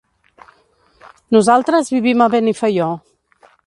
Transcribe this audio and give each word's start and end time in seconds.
Nosaltres 1.37 1.95
vivim 1.99 2.27
a 2.29 2.33
Benifaió. 2.39 2.93